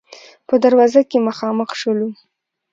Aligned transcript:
په 0.47 0.55
دروازه 0.63 1.01
کې 1.09 1.17
مخامخ 1.27 1.69
شولو. 1.81 2.09